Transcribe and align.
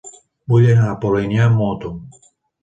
Vull 0.53 0.63
anar 0.75 0.87
a 0.93 0.95
Polinyà 1.03 1.45
amb 1.49 1.63
moto. 1.65 1.93